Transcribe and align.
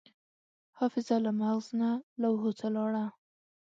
حافظه 0.77 1.15
له 1.25 1.31
مغز 1.39 1.67
نه 1.81 1.89
لوحو 2.21 2.51
ته 2.59 2.67
لاړه. 2.75 3.05